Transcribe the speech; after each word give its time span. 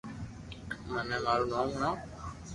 مني 0.91 1.17
مارو 1.25 1.45
نوم 1.51 1.67
ھڻاو 1.73 1.93